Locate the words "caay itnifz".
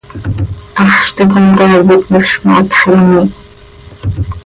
1.57-2.33